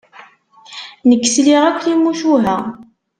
[1.09, 2.57] Nekk sliɣ akk timucuha.